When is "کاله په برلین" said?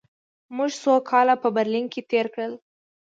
1.09-1.85